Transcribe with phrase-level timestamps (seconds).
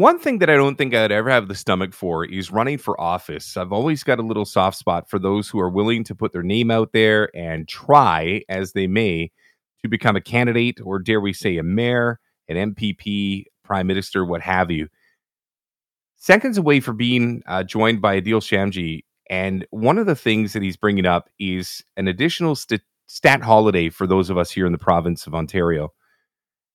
[0.00, 2.98] one thing that I don't think I'd ever have the stomach for is running for
[3.00, 3.56] office.
[3.56, 6.42] I've always got a little soft spot for those who are willing to put their
[6.42, 9.30] name out there and try, as they may,
[9.82, 12.18] to become a candidate or, dare we say, a mayor,
[12.48, 14.88] an MPP, prime minister, what have you.
[16.16, 19.04] Seconds away from being uh, joined by Adil Shamji.
[19.28, 23.90] And one of the things that he's bringing up is an additional st- stat holiday
[23.90, 25.92] for those of us here in the province of Ontario.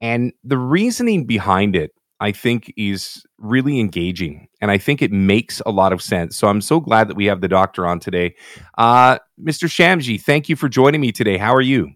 [0.00, 5.60] And the reasoning behind it I think is really engaging, and I think it makes
[5.64, 6.36] a lot of sense.
[6.36, 8.34] So I'm so glad that we have the doctor on today,
[8.76, 9.68] uh, Mr.
[9.68, 10.20] Shamji.
[10.20, 11.36] Thank you for joining me today.
[11.36, 11.92] How are you?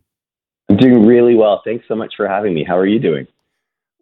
[0.69, 1.61] I'm doing really well.
[1.65, 2.65] Thanks so much for having me.
[2.65, 3.27] How are you doing?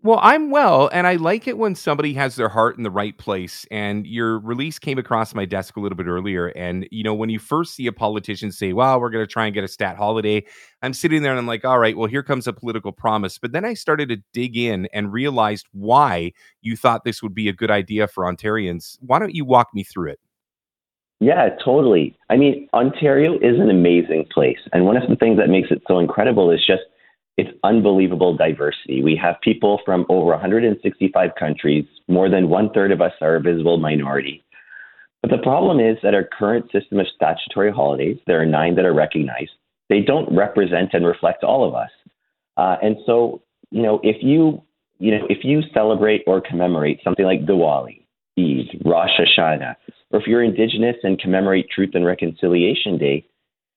[0.03, 3.17] Well, I'm well, and I like it when somebody has their heart in the right
[3.19, 3.67] place.
[3.71, 6.47] And your release came across my desk a little bit earlier.
[6.49, 9.45] And, you know, when you first see a politician say, well, we're going to try
[9.45, 10.43] and get a stat holiday,
[10.81, 13.37] I'm sitting there and I'm like, all right, well, here comes a political promise.
[13.37, 16.33] But then I started to dig in and realized why
[16.63, 18.97] you thought this would be a good idea for Ontarians.
[19.01, 20.21] Why don't you walk me through it?
[21.21, 22.17] Yeah, totally.
[22.31, 24.61] I mean, Ontario is an amazing place.
[24.73, 26.85] And one of the things that makes it so incredible is just
[27.37, 29.03] it's unbelievable diversity.
[29.03, 31.87] We have people from over 165 countries.
[32.09, 34.45] More than one third of us are a visible minority.
[35.23, 38.85] But the problem is that our current system of statutory holidays, there are nine that
[38.85, 39.51] are recognized,
[39.89, 41.91] they don't represent and reflect all of us.
[42.57, 44.63] Uh, and so, you know, if you,
[44.99, 48.05] you know, if you celebrate or commemorate something like Diwali,
[48.39, 49.77] Eid, Rosh Hashanah,
[50.11, 53.27] or if you're Indigenous and commemorate Truth and Reconciliation Day,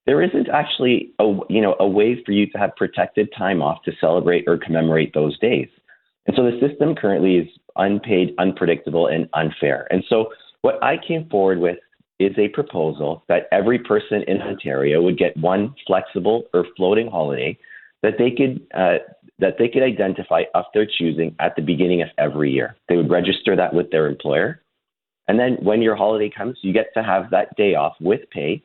[0.06, 3.84] there isn't actually a you know a way for you to have protected time off
[3.84, 5.68] to celebrate or commemorate those days.
[6.26, 9.88] And so the system currently is unpaid, unpredictable, and unfair.
[9.92, 10.30] And so
[10.62, 11.78] what I came forward with
[12.20, 17.58] is a proposal that every person in Ontario would get one flexible or floating holiday
[18.02, 19.00] that they could uh,
[19.40, 22.76] that they could identify of their choosing at the beginning of every year.
[22.88, 24.62] They would register that with their employer,
[25.28, 28.64] and then when your holiday comes, you get to have that day off with pay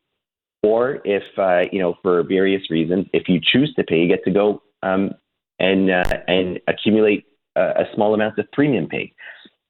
[0.68, 4.24] or if, uh, you know, for various reasons, if you choose to pay, you get
[4.24, 5.10] to go um,
[5.58, 7.24] and, uh, and accumulate
[7.56, 9.06] a, a small amount of premium pay.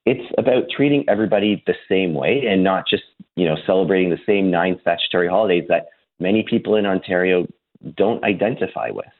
[0.05, 3.03] It's about treating everybody the same way and not just,
[3.35, 5.83] you know, celebrating the same nine statutory holidays that
[6.19, 7.47] many people in Ontario
[7.95, 9.13] don't identify with.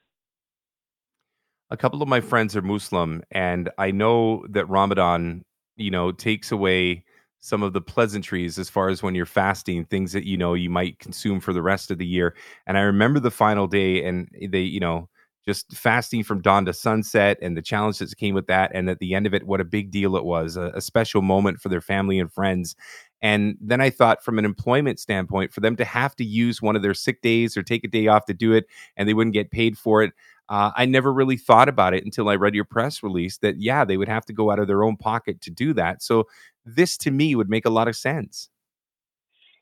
[1.71, 5.45] A couple of my friends are Muslim, and I know that Ramadan,
[5.77, 7.03] you know, takes away
[7.39, 10.69] some of the pleasantries as far as when you're fasting, things that you know you
[10.69, 12.35] might consume for the rest of the year.
[12.67, 15.09] And I remember the final day, and they, you know,
[15.45, 18.71] just fasting from dawn to sunset and the challenge that came with that.
[18.73, 21.21] And at the end of it, what a big deal it was a, a special
[21.21, 22.75] moment for their family and friends.
[23.21, 26.75] And then I thought, from an employment standpoint, for them to have to use one
[26.75, 29.33] of their sick days or take a day off to do it and they wouldn't
[29.33, 30.13] get paid for it.
[30.49, 33.85] Uh, I never really thought about it until I read your press release that, yeah,
[33.85, 36.01] they would have to go out of their own pocket to do that.
[36.01, 36.27] So
[36.65, 38.49] this to me would make a lot of sense.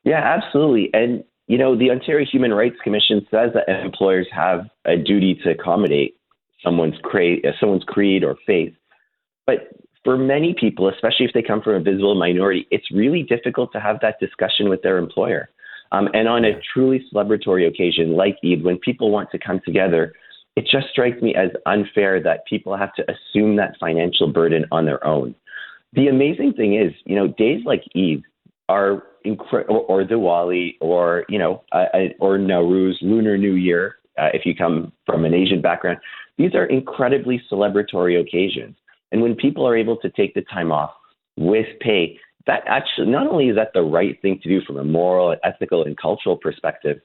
[0.05, 0.89] Yeah, absolutely.
[0.93, 5.51] And, you know, the Ontario Human Rights Commission says that employers have a duty to
[5.51, 6.15] accommodate
[6.63, 8.73] someone's, cre- uh, someone's creed or faith.
[9.45, 9.69] But
[10.05, 13.81] for many people, especially if they come from a visible minority, it's really difficult to
[13.81, 15.49] have that discussion with their employer.
[15.91, 20.13] Um, and on a truly celebratory occasion like Eid, when people want to come together,
[20.57, 24.85] it just strikes me as unfair that people have to assume that financial burden on
[24.85, 25.35] their own
[25.93, 28.23] the amazing thing is, you know, days like Eid
[28.69, 33.95] are incredible, or, Diwali, or you know, uh, uh, or Nowruz, Lunar New Year.
[34.17, 35.97] Uh, if you come from an Asian background,
[36.37, 38.75] these are incredibly celebratory occasions.
[39.11, 40.91] And when people are able to take the time off
[41.37, 44.83] with pay, that actually not only is that the right thing to do from a
[44.83, 46.99] moral, ethical, and cultural perspective,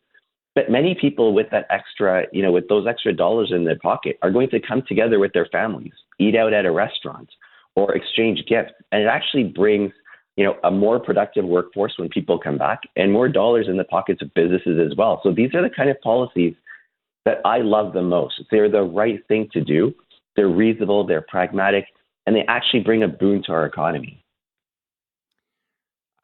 [0.55, 4.19] but many people with that extra, you know, with those extra dollars in their pocket
[4.23, 7.29] are going to come together with their families, eat out at a restaurant,
[7.75, 8.73] or exchange gifts.
[8.91, 9.93] And it actually brings
[10.37, 13.85] you know, a more productive workforce when people come back and more dollars in the
[13.85, 15.21] pockets of businesses as well.
[15.23, 16.55] So these are the kind of policies
[17.25, 18.43] that I love the most.
[18.51, 19.95] They're the right thing to do.
[20.35, 21.85] They're reasonable, they're pragmatic,
[22.27, 24.25] and they actually bring a boon to our economy.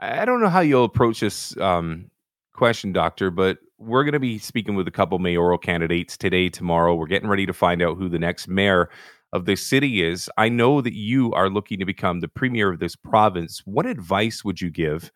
[0.00, 2.10] I don't know how you'll approach this um,
[2.54, 6.94] question, Doctor, but we're going to be speaking with a couple mayoral candidates today, tomorrow.
[6.94, 8.90] We're getting ready to find out who the next mayor
[9.32, 10.28] of this city is.
[10.36, 13.62] I know that you are looking to become the premier of this province.
[13.64, 15.12] What advice would you give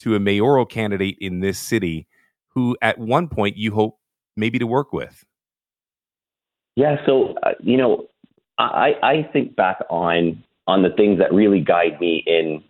[0.00, 2.06] to a mayoral candidate in this city
[2.48, 3.98] who, at one point, you hope
[4.36, 5.24] maybe to work with?
[6.76, 8.06] Yeah, so uh, you know,
[8.58, 12.62] I I think back on on the things that really guide me in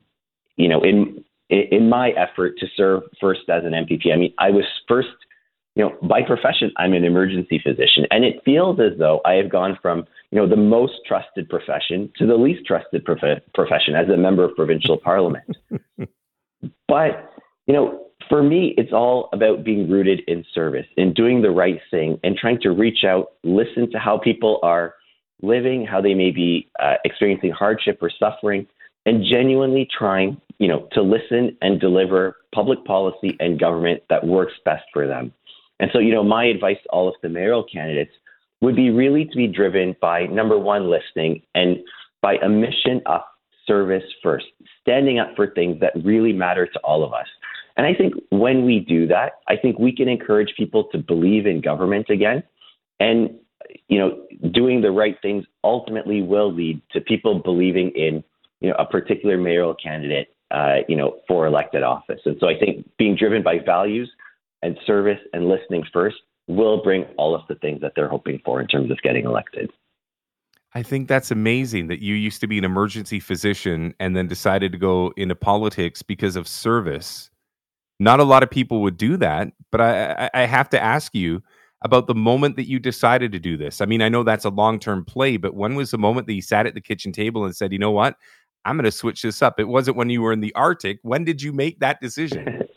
[0.56, 4.12] you know in in my effort to serve first as an MPP.
[4.12, 5.08] I mean, I was first
[5.76, 9.50] you know, by profession, I'm an emergency physician, and it feels as though I have
[9.50, 14.08] gone from you know, the most trusted profession to the least trusted prof- profession as
[14.08, 15.56] a member of provincial parliament.
[16.88, 17.31] but,
[17.67, 21.81] you know, for me, it's all about being rooted in service, in doing the right
[21.90, 24.94] thing, and trying to reach out, listen to how people are
[25.43, 28.67] living, how they may be uh, experiencing hardship or suffering,
[29.05, 34.55] and genuinely trying, you know, to listen and deliver public policy and government that works
[34.64, 35.32] best for them.
[35.81, 38.12] And so, you know, my advice to all of the mayoral candidates
[38.61, 41.78] would be really to be driven by number one, listening, and
[42.23, 43.20] by a mission of
[43.67, 44.46] service first,
[44.81, 47.26] standing up for things that really matter to all of us.
[47.76, 51.46] And I think when we do that, I think we can encourage people to believe
[51.46, 52.43] in government again.
[53.00, 53.38] And,
[53.88, 58.25] you know, doing the right things ultimately will lead to people believing in,
[58.61, 62.20] you know, a particular mayoral candidate, uh, you know, for elected office.
[62.25, 64.11] And so I think being driven by values
[64.62, 66.17] and service and listening first
[66.49, 69.70] will bring all of the things that they're hoping for in terms of getting elected.
[70.75, 74.73] I think that's amazing that you used to be an emergency physician and then decided
[74.73, 77.31] to go into politics because of service
[77.99, 81.43] not a lot of people would do that, but I, I have to ask you
[81.82, 83.81] about the moment that you decided to do this.
[83.81, 86.35] I mean, I know that's a long term play, but when was the moment that
[86.35, 88.17] you sat at the kitchen table and said, you know what?
[88.64, 89.61] I'm going to switch this up.
[89.61, 90.99] It wasn't when you were in the Arctic.
[91.03, 92.64] When did you make that decision?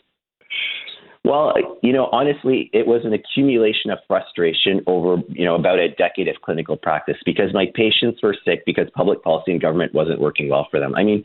[1.24, 1.52] well,
[1.82, 6.28] you know, honestly, it was an accumulation of frustration over, you know, about a decade
[6.28, 10.48] of clinical practice because my patients were sick because public policy and government wasn't working
[10.48, 10.94] well for them.
[10.94, 11.22] I mean,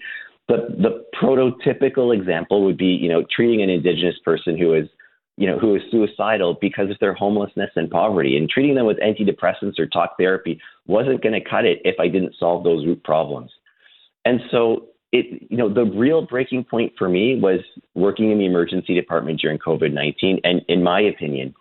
[0.48, 4.88] the the prototypical example would be you know treating an indigenous person who is
[5.38, 8.98] you know who is suicidal because of their homelessness and poverty and treating them with
[9.00, 13.04] antidepressants or talk therapy wasn't going to cut it if I didn't solve those root
[13.04, 13.52] problems.
[14.24, 17.60] And so it you know the real breaking point for me was
[17.94, 21.54] working in the emergency department during COVID-19 and in my opinion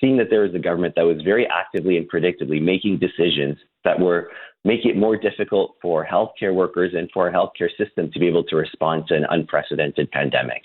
[0.00, 3.98] seeing that there was a government that was very actively and predictably making decisions that
[3.98, 4.30] were
[4.64, 8.44] make it more difficult for healthcare workers and for our healthcare system to be able
[8.44, 10.62] to respond to an unprecedented pandemic.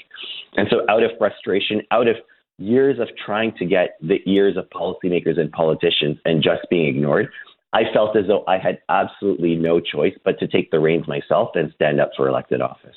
[0.56, 2.16] And so, out of frustration, out of
[2.60, 7.30] years of trying to get the ears of policymakers and politicians and just being ignored,
[7.78, 11.50] I felt as though I had absolutely no choice but to take the reins myself
[11.54, 12.96] and stand up for elected office.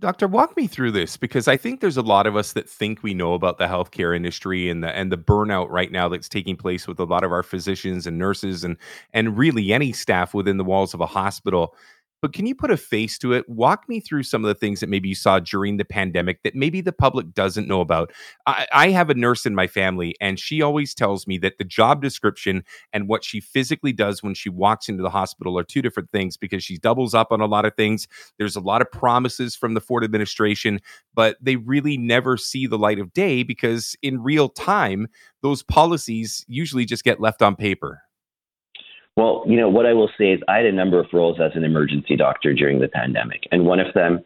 [0.00, 3.02] Doctor, walk me through this because I think there's a lot of us that think
[3.02, 6.56] we know about the healthcare industry and the and the burnout right now that's taking
[6.56, 8.76] place with a lot of our physicians and nurses and
[9.14, 11.74] and really any staff within the walls of a hospital
[12.24, 13.46] but can you put a face to it?
[13.50, 16.54] Walk me through some of the things that maybe you saw during the pandemic that
[16.54, 18.14] maybe the public doesn't know about.
[18.46, 21.64] I, I, have a nurse in my family, and she always tells me that the
[21.64, 25.82] job description and what she physically does when she walks into the hospital are two
[25.82, 28.08] different things because she doubles up on a lot of things.
[28.38, 30.80] There's a lot of promises from the Ford administration,
[31.14, 35.08] but they really never see the light of day because in real time,
[35.42, 38.00] those policies usually just get left on paper.
[39.16, 41.52] Well, you know, what I will say is I had a number of roles as
[41.54, 44.24] an emergency doctor during the pandemic, and one of them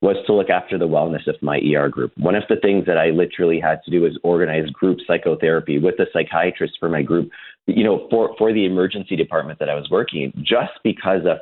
[0.00, 2.12] was to look after the wellness of my ER group.
[2.16, 5.98] One of the things that I literally had to do was organize group psychotherapy with
[5.98, 7.30] a psychiatrist for my group,
[7.66, 11.38] you know, for, for the emergency department that I was working in, just because of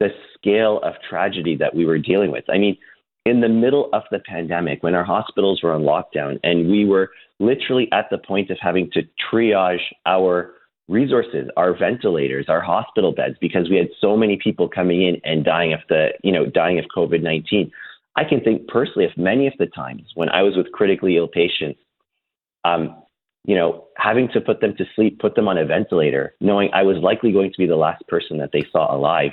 [0.00, 2.44] the scale of tragedy that we were dealing with.
[2.50, 2.76] I mean,
[3.24, 7.10] in the middle of the pandemic, when our hospitals were on lockdown and we were
[7.40, 9.02] literally at the point of having to
[9.32, 10.52] triage our
[10.88, 15.44] resources, our ventilators, our hospital beds, because we had so many people coming in and
[15.44, 17.70] dying of the, you know, dying of COVID 19.
[18.16, 21.26] I can think personally of many of the times when I was with critically ill
[21.26, 21.80] patients,
[22.64, 23.02] um,
[23.44, 26.82] you know, having to put them to sleep, put them on a ventilator, knowing I
[26.82, 29.32] was likely going to be the last person that they saw alive,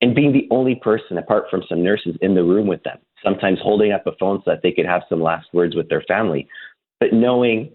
[0.00, 3.58] and being the only person, apart from some nurses, in the room with them, sometimes
[3.62, 6.48] holding up a phone so that they could have some last words with their family,
[6.98, 7.74] but knowing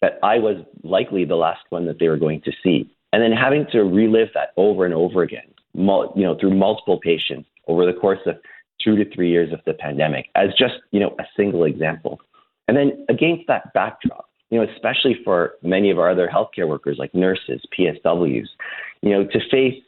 [0.00, 2.90] that I was likely the last one that they were going to see.
[3.12, 7.48] And then having to relive that over and over again, you know, through multiple patients
[7.66, 8.36] over the course of
[8.82, 12.20] two to three years of the pandemic as just, you know, a single example.
[12.68, 16.96] And then against that backdrop, you know, especially for many of our other healthcare workers
[16.98, 18.46] like nurses, PSWs,
[19.02, 19.82] you know, to face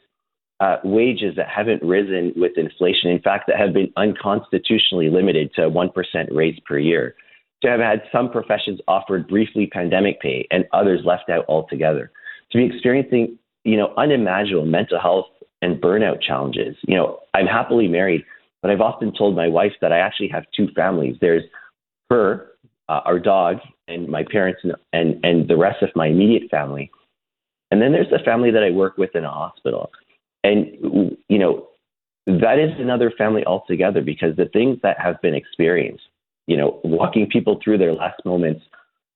[0.59, 5.69] uh, wages that haven't risen with inflation, in fact, that have been unconstitutionally limited to
[5.69, 5.91] 1%
[6.31, 7.15] raise per year
[7.61, 12.11] to have had some professions offered briefly pandemic pay and others left out altogether,
[12.51, 15.27] to be experiencing, you know, unimaginable mental health
[15.61, 16.75] and burnout challenges.
[16.87, 18.23] You know, I'm happily married,
[18.61, 21.17] but I've often told my wife that I actually have two families.
[21.19, 21.43] There's
[22.09, 22.51] her,
[22.87, 26.89] uh, our dog, and my parents, and, and and the rest of my immediate family,
[27.71, 29.91] and then there's the family that I work with in a hospital,
[30.43, 30.65] and
[31.27, 31.67] you know,
[32.25, 36.03] that is another family altogether because the things that have been experienced
[36.49, 38.63] you know, walking people through their last moments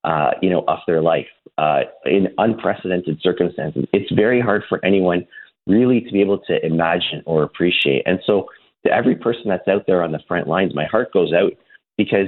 [0.03, 3.85] uh, you know, of their life uh, in unprecedented circumstances.
[3.93, 5.25] It's very hard for anyone
[5.65, 8.03] really to be able to imagine or appreciate.
[8.05, 8.49] And so,
[8.85, 11.53] to every person that's out there on the front lines, my heart goes out
[11.97, 12.27] because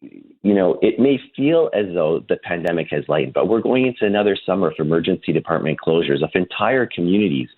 [0.00, 4.04] you know, it may feel as though the pandemic has lightened, but we're going into
[4.04, 7.48] another summer of emergency department closures of entire communities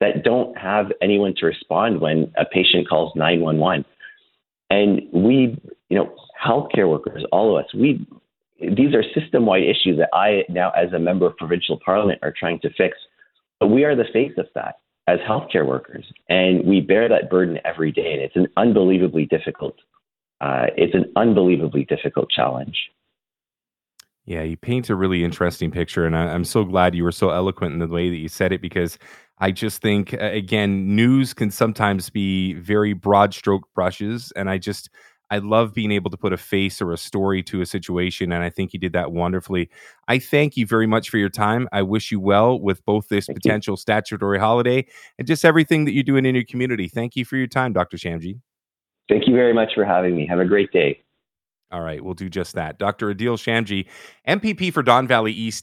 [0.00, 3.84] that don't have anyone to respond when a patient calls 911.
[4.70, 5.56] And we,
[5.88, 8.06] you know, healthcare workers, all of us, we,
[8.60, 12.32] these are system wide issues that I now, as a member of provincial parliament, are
[12.38, 12.96] trying to fix.
[13.60, 14.76] But we are the face of that
[15.06, 18.12] as healthcare workers, and we bear that burden every day.
[18.12, 19.76] And it's an unbelievably difficult
[20.44, 22.76] uh, it's an unbelievably difficult challenge.
[24.26, 27.30] Yeah, you paint a really interesting picture, and I, am so glad you were so
[27.30, 28.98] eloquent in the way that you said it because
[29.38, 34.90] I just think, again, news can sometimes be very broad stroke brushes, and I just
[35.30, 38.44] I love being able to put a face or a story to a situation, and
[38.44, 39.70] I think you did that wonderfully.
[40.08, 41.68] I thank you very much for your time.
[41.72, 43.78] I wish you well with both this thank potential you.
[43.78, 44.86] statutory holiday
[45.18, 46.88] and just everything that you're doing in your community.
[46.88, 47.96] Thank you for your time, Dr.
[47.96, 48.40] Shamji.
[49.08, 50.26] Thank you very much for having me.
[50.26, 51.00] Have a great day.
[51.70, 52.78] All right, we'll do just that.
[52.78, 53.12] Dr.
[53.12, 53.86] Adil Shamji,
[54.28, 55.62] MPP for Don Valley East.